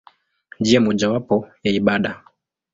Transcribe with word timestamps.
Njia 0.59 0.81
mojawapo 0.81 1.49
ya 1.63 1.71
ibada. 1.71 2.23